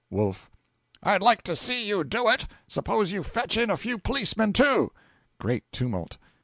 [0.09, 0.49] Wolf.
[1.03, 2.47] 'I'd like to see you do it!
[2.67, 4.91] Suppose you fetch in a few policemen too!
[5.37, 6.17] (Great tumult.)